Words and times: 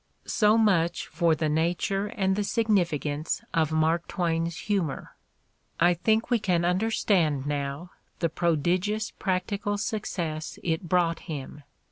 So 0.25 0.57
much 0.57 1.05
for 1.05 1.35
the 1.35 1.47
nature 1.47 2.07
and 2.07 2.35
the 2.35 2.43
significance 2.43 3.43
of 3.53 3.71
Mark 3.71 3.75
2i8 3.75 3.75
The 3.75 3.75
Ordeal 3.75 3.75
of 3.75 3.79
Mark 3.79 4.07
Twain 4.07 4.41
Twain's 4.41 4.57
humor. 4.57 5.15
I 5.79 5.93
think 5.93 6.31
we 6.31 6.39
can 6.39 6.65
understand 6.65 7.45
now 7.45 7.91
the 8.17 8.27
prodigious 8.29 9.11
practical 9.11 9.77
success 9.77 10.57
it 10.63 10.89
brought 10.89 11.19
him. 11.19 11.61